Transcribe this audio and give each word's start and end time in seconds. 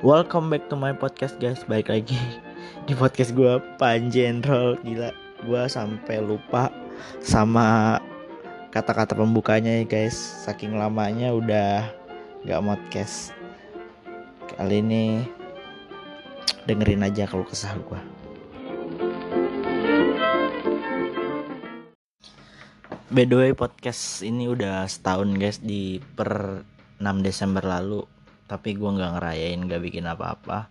Welcome 0.00 0.48
back 0.48 0.72
to 0.72 0.80
my 0.80 0.96
podcast 0.96 1.36
guys. 1.36 1.60
Baik 1.68 1.92
lagi 1.92 2.16
di 2.88 2.96
podcast 2.96 3.36
gue 3.36 3.60
Panjenrol 3.76 4.80
Gila 4.80 5.12
gue 5.44 5.62
sampai 5.68 6.24
lupa 6.24 6.72
sama 7.20 8.00
kata-kata 8.72 9.12
pembukanya 9.12 9.68
ya 9.76 9.84
guys. 9.84 10.16
Saking 10.16 10.80
lamanya 10.80 11.36
udah 11.36 11.84
gak 12.48 12.64
podcast. 12.64 13.36
Kali 14.56 14.80
ini 14.80 15.20
dengerin 16.64 17.04
aja 17.04 17.28
kalau 17.28 17.44
kesah 17.44 17.76
gue 17.76 18.00
By 23.12 23.28
the 23.28 23.36
way 23.36 23.52
podcast 23.52 24.24
ini 24.24 24.48
udah 24.48 24.88
setahun 24.88 25.36
guys 25.36 25.60
di 25.60 26.00
per 26.00 26.64
6 27.04 27.20
Desember 27.20 27.68
lalu 27.68 28.08
tapi 28.50 28.74
gue 28.74 28.90
nggak 28.90 29.14
ngerayain 29.14 29.62
nggak 29.62 29.78
bikin 29.78 30.10
apa-apa. 30.10 30.66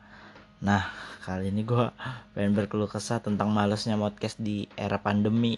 Nah 0.67 0.91
kali 1.23 1.47
ini 1.47 1.63
gue 1.63 1.87
pengen 2.35 2.51
berkeluh 2.51 2.91
kesah 2.91 3.23
tentang 3.23 3.55
malesnya 3.55 3.95
podcast 3.95 4.35
di 4.43 4.67
era 4.75 4.99
pandemi. 4.99 5.55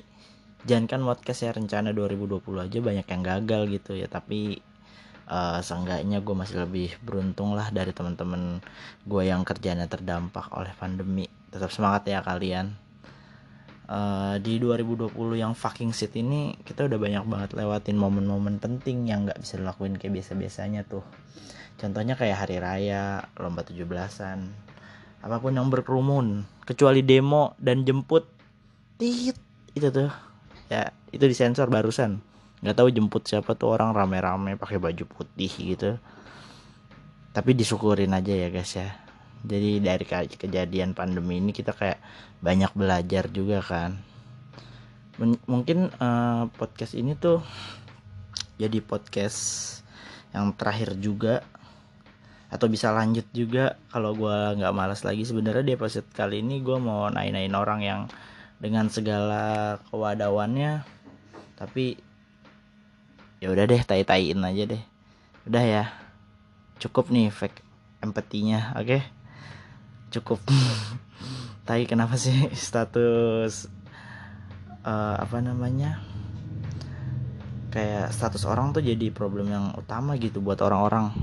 Jangan 0.61 0.85
kan 0.85 1.01
podcast 1.01 1.41
ya 1.41 1.51
rencana 1.57 1.89
2020 1.89 2.37
aja 2.61 2.77
banyak 2.77 3.07
yang 3.09 3.21
gagal 3.25 3.61
gitu 3.73 3.97
ya. 3.97 4.05
Tapi 4.05 4.61
uh, 5.25 5.57
seenggaknya 5.65 6.21
gue 6.21 6.35
masih 6.37 6.61
lebih 6.61 6.93
beruntung 7.01 7.57
lah 7.57 7.73
dari 7.73 7.89
teman-teman 7.89 8.61
gue 9.09 9.23
yang 9.25 9.41
kerjanya 9.41 9.89
terdampak 9.89 10.53
oleh 10.53 10.69
pandemi. 10.77 11.25
Tetap 11.49 11.73
semangat 11.73 12.05
ya 12.05 12.21
kalian 12.21 12.80
uh, 13.91 14.39
di 14.39 14.55
2020 14.55 15.11
yang 15.35 15.51
fucking 15.51 15.91
shit 15.91 16.15
ini 16.15 16.55
kita 16.63 16.87
udah 16.87 16.95
banyak 16.95 17.23
banget 17.27 17.49
lewatin 17.59 17.99
momen-momen 17.99 18.63
penting 18.63 19.11
yang 19.11 19.27
nggak 19.27 19.43
bisa 19.43 19.59
dilakuin 19.59 19.99
kayak 19.99 20.23
biasa-biasanya 20.23 20.87
tuh 20.87 21.03
Contohnya 21.81 22.13
kayak 22.13 22.45
hari 22.45 22.61
raya, 22.61 23.25
lomba 23.41 23.65
17-an, 23.65 24.39
apa 25.25 25.35
pun 25.41 25.57
yang 25.57 25.65
berkerumun, 25.73 26.45
kecuali 26.61 27.01
demo 27.01 27.57
dan 27.57 27.81
jemput. 27.81 28.29
Tit, 29.01 29.33
itu 29.73 29.89
tuh. 29.89 30.13
Ya, 30.69 30.93
itu 31.09 31.25
disensor 31.25 31.73
barusan. 31.73 32.21
Nggak 32.61 32.77
tahu 32.77 32.93
jemput 32.93 33.25
siapa 33.25 33.57
tuh 33.57 33.73
orang 33.73 33.97
rame-rame 33.97 34.61
pakai 34.61 34.77
baju 34.77 35.09
putih 35.09 35.49
gitu. 35.49 35.97
Tapi 37.33 37.57
disyukurin 37.57 38.13
aja 38.13 38.29
ya 38.29 38.53
guys 38.53 38.77
ya. 38.77 38.93
Jadi 39.41 39.81
dari 39.81 40.05
kejadian 40.37 40.93
pandemi 40.93 41.41
ini 41.41 41.49
kita 41.49 41.73
kayak 41.73 41.97
banyak 42.41 42.71
belajar 42.77 43.25
juga 43.33 43.61
kan. 43.61 43.97
M 45.21 45.37
mungkin 45.45 45.93
uh, 46.01 46.49
podcast 46.57 46.97
ini 46.97 47.13
tuh 47.13 47.41
jadi 48.57 48.81
podcast 48.81 49.39
yang 50.31 50.53
terakhir 50.55 50.97
juga 50.97 51.41
atau 52.51 52.67
bisa 52.67 52.91
lanjut 52.91 53.23
juga 53.31 53.79
kalau 53.89 54.11
gue 54.11 54.59
nggak 54.59 54.75
malas 54.75 55.07
lagi 55.07 55.23
sebenarnya 55.23 55.63
di 55.63 55.73
episode 55.79 56.07
kali 56.11 56.43
ini 56.43 56.59
gue 56.59 56.75
mau 56.75 57.07
naik-naikin 57.07 57.55
orang 57.55 57.79
yang 57.79 58.01
dengan 58.59 58.91
segala 58.91 59.79
kewadawannya 59.87 60.83
tapi 61.55 61.95
ya 63.39 63.49
udah 63.49 63.65
deh 63.65 63.81
tai-taiin 63.81 64.43
aja 64.43 64.63
deh 64.67 64.83
udah 65.47 65.63
ya 65.63 65.83
cukup 66.83 67.07
nih 67.07 67.31
fake 67.31 67.63
empatinya 68.03 68.75
oke 68.75 68.85
okay? 68.85 69.01
Cukup. 70.11 70.43
Tai 71.67 71.81
kenapa 71.87 72.19
sih 72.19 72.51
status 72.51 73.71
uh, 74.83 75.15
apa 75.17 75.39
namanya? 75.39 76.03
Kayak 77.71 78.11
status 78.11 78.43
orang 78.43 78.75
tuh 78.75 78.83
jadi 78.83 79.15
problem 79.15 79.47
yang 79.47 79.71
utama 79.79 80.19
gitu 80.19 80.43
buat 80.43 80.59
orang-orang. 80.59 81.15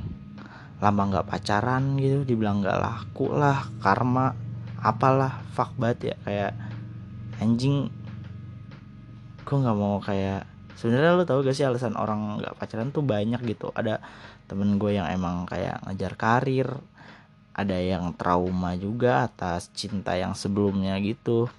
Lama 0.80 1.02
nggak 1.12 1.28
pacaran 1.28 2.00
gitu 2.00 2.24
dibilang 2.24 2.64
nggak 2.64 2.80
laku 2.80 3.34
lah 3.34 3.68
karma 3.84 4.32
apalah 4.80 5.44
fuck 5.52 5.76
banget 5.76 6.14
ya. 6.14 6.16
Kayak 6.24 6.52
anjing 7.44 7.92
gue 9.44 9.56
nggak 9.56 9.78
mau 9.78 10.00
kayak 10.00 10.44
sebenarnya 10.76 11.16
lo 11.16 11.24
tau 11.24 11.40
gak 11.40 11.56
sih 11.56 11.64
alasan 11.66 11.96
orang 11.96 12.40
nggak 12.40 12.56
pacaran 12.56 12.88
tuh 12.94 13.04
banyak 13.04 13.42
gitu. 13.44 13.68
Ada 13.74 14.00
temen 14.48 14.80
gue 14.80 14.96
yang 14.96 15.10
emang 15.12 15.44
kayak 15.44 15.84
ngejar 15.84 16.16
karir 16.16 16.68
ada 17.58 17.74
yang 17.74 18.14
trauma 18.14 18.78
juga 18.78 19.26
atas 19.26 19.66
cinta 19.74 20.14
yang 20.14 20.38
sebelumnya 20.38 20.94
gitu. 21.02 21.50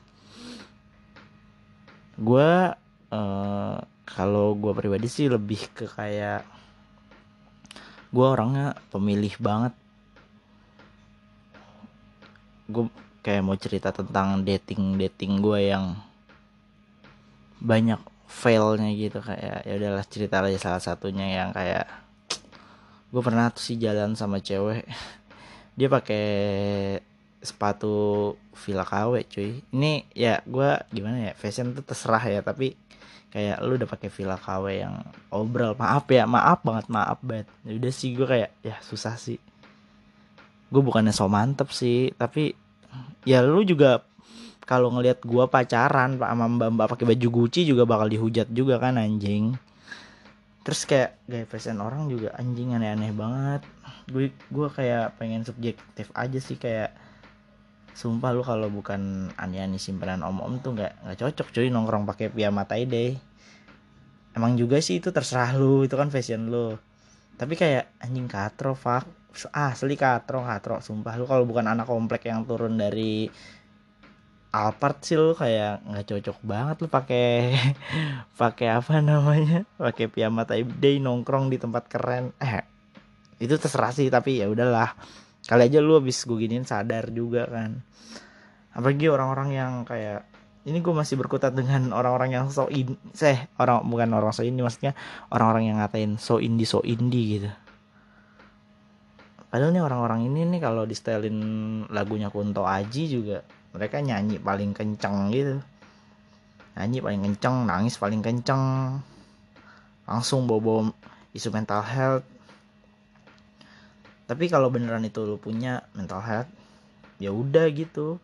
Gue 2.15 2.71
uh, 3.11 3.75
kalau 4.07 4.55
gue 4.55 4.71
pribadi 4.71 5.11
sih 5.11 5.27
lebih 5.27 5.59
ke 5.75 5.91
kayak 5.91 6.47
gue 8.15 8.25
orangnya 8.25 8.79
pemilih 8.95 9.35
banget. 9.43 9.75
Gue 12.71 12.87
kayak 13.19 13.43
mau 13.43 13.59
cerita 13.59 13.91
tentang 13.91 14.39
dating 14.47 14.95
dating 14.95 15.43
gue 15.43 15.67
yang 15.67 15.99
banyak 17.59 17.99
failnya 18.23 18.87
gitu 18.95 19.19
kayak 19.19 19.67
ya 19.67 19.73
udahlah 19.75 20.05
cerita 20.07 20.39
aja 20.39 20.55
salah 20.55 20.79
satunya 20.79 21.43
yang 21.43 21.51
kayak 21.51 21.91
gue 23.11 23.21
pernah 23.25 23.51
tuh 23.51 23.59
sih 23.59 23.75
jalan 23.75 24.15
sama 24.15 24.39
cewek 24.39 24.87
dia 25.77 25.87
pakai 25.91 26.25
sepatu 27.39 28.35
Villa 28.65 28.83
KW 28.83 29.23
cuy. 29.27 29.63
Ini 29.71 30.07
ya 30.11 30.43
gue 30.43 30.69
gimana 30.91 31.31
ya 31.31 31.33
fashion 31.35 31.71
tuh 31.71 31.83
terserah 31.83 32.23
ya 32.27 32.39
tapi 32.43 32.75
kayak 33.29 33.61
lu 33.61 33.77
udah 33.77 33.85
pakai 33.85 34.09
villa 34.09 34.41
KW 34.41 34.65
yang 34.81 35.05
obral 35.29 35.77
maaf 35.77 36.09
ya 36.09 36.25
maaf 36.25 36.65
banget 36.65 36.85
maaf 36.89 37.19
banget. 37.21 37.47
Ya 37.63 37.73
udah 37.77 37.91
sih 37.93 38.11
gue 38.17 38.27
kayak 38.27 38.51
ya 38.65 38.75
susah 38.83 39.15
sih. 39.15 39.39
Gue 40.69 40.81
bukannya 40.81 41.15
so 41.15 41.29
mantep 41.31 41.71
sih 41.71 42.11
tapi 42.17 42.53
ya 43.23 43.45
lu 43.45 43.63
juga 43.63 44.03
kalau 44.69 44.93
ngelihat 44.93 45.25
gue 45.25 45.45
pacaran 45.49 46.21
pak 46.21 46.29
sama 46.29 46.45
mbak 46.45 46.69
mbak 46.77 46.87
pakai 46.93 47.05
baju 47.09 47.27
Gucci 47.41 47.65
juga 47.65 47.89
bakal 47.89 48.05
dihujat 48.13 48.53
juga 48.53 48.77
kan 48.77 49.01
anjing 49.01 49.57
terus 50.63 50.83
kayak 50.83 51.17
gaya 51.25 51.45
fashion 51.47 51.79
orang 51.79 52.11
juga 52.11 52.35
anjing 52.35 52.75
aneh-aneh 52.75 53.15
banget. 53.15 53.61
Gue 54.11 54.35
gue 54.51 54.67
kayak 54.69 55.17
pengen 55.17 55.47
subjektif 55.47 56.11
aja 56.13 56.39
sih 56.39 56.59
kayak 56.59 56.93
sumpah 57.95 58.31
lu 58.31 58.45
kalau 58.45 58.71
bukan 58.71 59.27
ani-ani 59.35 59.75
simpanan 59.75 60.23
om-om 60.23 60.63
tuh 60.63 60.71
nggak 60.71 61.03
nggak 61.03 61.17
cocok 61.19 61.47
cuy 61.51 61.67
nongkrong 61.67 62.07
pakai 62.07 62.31
piyama 62.31 62.63
deh. 62.67 63.17
Emang 64.35 64.55
juga 64.55 64.79
sih 64.79 65.01
itu 65.01 65.09
terserah 65.09 65.57
lu 65.57 65.83
itu 65.83 65.95
kan 65.99 66.07
fashion 66.13 66.47
lu. 66.47 66.77
Tapi 67.39 67.55
kayak 67.55 67.99
anjing 68.03 68.27
katro 68.27 68.75
fuck. 68.75 69.07
Asli 69.55 69.95
katro 69.95 70.43
katro 70.43 70.83
sumpah. 70.83 71.15
Lu 71.15 71.25
kalau 71.27 71.47
bukan 71.47 71.65
anak 71.71 71.87
komplek 71.87 72.27
yang 72.27 72.43
turun 72.43 72.75
dari 72.75 73.27
Alphard 74.49 75.05
sih 75.05 75.13
lu 75.13 75.37
kayak 75.37 75.85
nggak 75.85 76.05
cocok 76.09 76.37
banget 76.41 76.75
lu 76.81 76.87
pakai 76.89 77.53
pakai 78.41 78.67
apa 78.73 78.97
namanya? 78.97 79.61
Pakai 79.77 80.09
piyama 80.09 80.41
deh 80.49 80.97
nongkrong 80.97 81.53
di 81.53 81.61
tempat 81.61 81.85
keren. 81.85 82.33
Eh 82.41 82.65
itu 83.37 83.53
terserah 83.61 83.93
sih 83.93 84.09
tapi 84.09 84.41
ya 84.41 84.49
udahlah. 84.49 84.97
Kali 85.45 85.69
aja 85.69 85.77
lu 85.77 86.01
habis 86.01 86.25
gue 86.25 86.33
giniin 86.33 86.65
sadar 86.65 87.13
juga 87.13 87.45
kan. 87.45 87.85
Apalagi 88.73 89.05
orang-orang 89.05 89.49
yang 89.53 89.73
kayak 89.85 90.25
ini 90.65 90.81
gue 90.81 90.93
masih 90.97 91.13
berkutat 91.21 91.53
dengan 91.53 91.93
orang-orang 91.93 92.33
yang 92.33 92.45
so 92.49 92.65
in 92.73 92.97
seh 93.13 93.37
orang 93.61 93.85
bukan 93.85 94.09
orang 94.17 94.33
so 94.33 94.41
ini 94.41 94.65
maksudnya 94.65 94.97
orang-orang 95.29 95.69
yang 95.69 95.77
ngatain 95.77 96.17
so 96.17 96.41
indie 96.41 96.65
so 96.65 96.81
indie 96.81 97.37
gitu. 97.37 97.49
Padahal 99.49 99.77
nih 99.77 99.81
orang-orang 99.85 100.25
ini 100.25 100.45
nih 100.57 100.61
kalau 100.61 100.89
di 100.89 100.97
setelin 100.97 101.37
lagunya 101.93 102.33
Kunto 102.33 102.65
Aji 102.65 103.09
juga 103.09 103.45
mereka 103.75 104.01
nyanyi 104.01 104.41
paling 104.41 104.73
kenceng 104.73 105.29
gitu. 105.29 105.61
Nyanyi 106.77 106.97
paling 107.03 107.21
kenceng 107.25 107.55
nangis 107.69 107.95
paling 107.99 108.21
kenceng. 108.23 108.97
Langsung 110.09 110.49
bawa-bawa 110.49 110.89
isu 111.33 111.53
mental 111.53 111.85
health. 111.85 112.25
Tapi 114.29 114.45
kalau 114.45 114.69
beneran 114.69 115.05
itu 115.05 115.25
lu 115.25 115.41
punya 115.41 115.85
mental 115.97 116.21
health 116.21 116.49
ya 117.21 117.29
udah 117.29 117.69
gitu. 117.73 118.17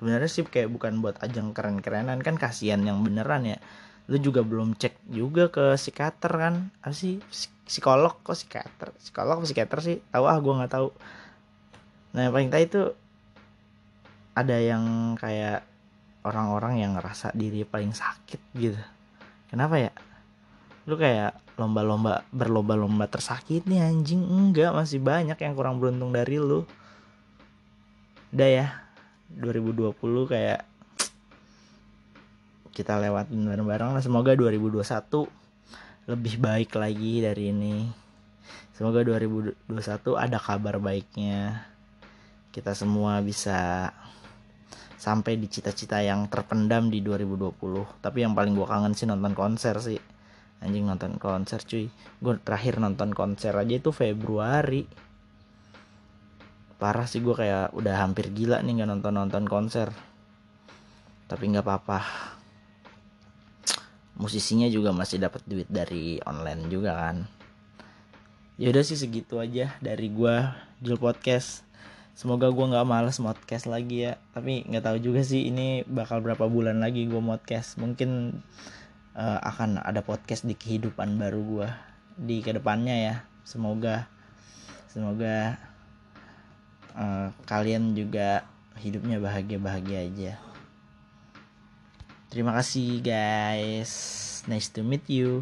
Sebenarnya 0.00 0.30
sih 0.32 0.44
kayak 0.48 0.72
bukan 0.72 1.04
buat 1.04 1.20
ajang 1.20 1.52
keren-kerenan 1.52 2.24
kan 2.24 2.40
kasihan 2.40 2.80
yang 2.80 3.04
beneran 3.04 3.44
ya. 3.44 3.58
Lu 4.08 4.16
juga 4.16 4.40
belum 4.40 4.80
cek 4.80 5.12
juga 5.12 5.52
ke 5.52 5.76
psikiater 5.76 6.32
kan? 6.32 6.54
Apa 6.80 6.96
sih? 6.96 7.20
Psikolog 7.68 8.16
kok 8.24 8.32
psikiater? 8.32 8.96
Psikolog 8.96 9.44
psikiater 9.44 9.78
sih? 9.84 9.96
Tahu 10.08 10.24
ah 10.24 10.40
gue 10.40 10.54
nggak 10.56 10.72
tahu 10.72 10.88
nah 12.10 12.26
yang 12.26 12.34
paling 12.34 12.50
tahu 12.50 12.62
itu 12.62 12.82
ada 14.34 14.56
yang 14.56 15.14
kayak 15.18 15.66
orang-orang 16.22 16.84
yang 16.84 16.92
ngerasa 16.96 17.32
diri 17.32 17.64
paling 17.64 17.96
sakit 17.96 18.40
gitu. 18.56 18.80
Kenapa 19.48 19.80
ya? 19.80 19.92
Lu 20.86 20.94
kayak 20.94 21.36
lomba-lomba 21.60 22.24
berlomba-lomba 22.32 23.08
tersakit 23.08 23.66
nih 23.68 23.84
anjing. 23.84 24.24
Enggak 24.24 24.72
masih 24.72 25.00
banyak 25.00 25.36
yang 25.36 25.52
kurang 25.56 25.80
beruntung 25.80 26.12
dari 26.12 26.40
lu. 26.40 26.64
Udah 28.30 28.48
ya 28.48 28.66
2020 29.34 29.96
kayak 30.30 30.60
kita 32.70 32.96
lewatin 32.96 33.44
bareng-bareng 33.44 33.92
lah. 33.92 34.02
Semoga 34.04 34.32
2021 34.38 35.28
lebih 36.08 36.34
baik 36.40 36.70
lagi 36.78 37.20
dari 37.20 37.52
ini. 37.52 37.90
Semoga 38.72 39.04
2021 39.04 40.16
ada 40.16 40.38
kabar 40.40 40.80
baiknya. 40.80 41.68
Kita 42.50 42.72
semua 42.72 43.20
bisa 43.20 43.92
sampai 45.00 45.40
di 45.40 45.48
cita-cita 45.48 46.04
yang 46.04 46.28
terpendam 46.28 46.92
di 46.92 47.00
2020 47.00 48.04
tapi 48.04 48.20
yang 48.20 48.36
paling 48.36 48.52
gue 48.52 48.68
kangen 48.68 48.92
sih 48.92 49.08
nonton 49.08 49.32
konser 49.32 49.80
sih. 49.80 49.96
Anjing 50.60 50.84
nonton 50.84 51.16
konser 51.16 51.64
cuy. 51.64 51.88
Gue 52.20 52.36
terakhir 52.36 52.76
nonton 52.84 53.16
konser 53.16 53.56
aja 53.56 53.80
itu 53.80 53.96
Februari. 53.96 54.84
Parah 56.76 57.08
sih 57.08 57.24
gue 57.24 57.32
kayak 57.32 57.72
udah 57.72 58.04
hampir 58.04 58.28
gila 58.28 58.60
nih 58.60 58.84
nggak 58.84 58.90
nonton 58.92 59.14
nonton 59.16 59.44
konser. 59.48 59.88
Tapi 61.32 61.44
nggak 61.48 61.64
apa-apa. 61.64 62.00
Musisinya 64.20 64.68
juga 64.68 64.92
masih 64.92 65.16
dapat 65.16 65.40
duit 65.48 65.64
dari 65.72 66.20
online 66.28 66.68
juga 66.68 66.92
kan. 66.92 67.24
Yaudah 68.60 68.84
sih 68.84 69.00
segitu 69.00 69.40
aja 69.40 69.72
dari 69.80 70.12
gue 70.12 70.36
Jul 70.84 71.00
Podcast 71.00 71.64
semoga 72.20 72.52
gue 72.52 72.66
nggak 72.68 72.84
males 72.84 73.16
podcast 73.16 73.64
lagi 73.64 74.04
ya. 74.04 74.20
Tapi 74.36 74.68
nggak 74.68 74.84
tahu 74.84 74.98
juga 75.00 75.24
sih 75.24 75.48
ini 75.48 75.88
bakal 75.88 76.20
berapa 76.20 76.44
bulan 76.52 76.84
lagi 76.84 77.08
gue 77.08 77.16
podcast. 77.16 77.80
Mungkin 77.80 78.36
uh, 79.16 79.38
akan 79.40 79.80
ada 79.80 80.04
podcast 80.04 80.44
di 80.44 80.52
kehidupan 80.52 81.16
baru 81.16 81.40
gue 81.40 81.68
di 82.20 82.44
ke 82.44 82.52
depannya 82.52 82.92
ya. 82.92 83.14
Semoga 83.48 84.04
semoga 84.92 85.56
uh, 86.92 87.32
kalian 87.48 87.96
juga 87.96 88.44
hidupnya 88.76 89.16
bahagia 89.16 89.56
bahagia 89.56 90.04
aja. 90.04 90.32
Terima 92.28 92.52
kasih 92.52 93.00
guys. 93.00 93.92
Nice 94.44 94.68
to 94.68 94.84
meet 94.84 95.08
you 95.08 95.40